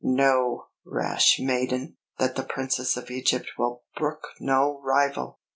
[0.03, 5.37] Know, rash maiden, that the Princess of Egypt will brook no rival!"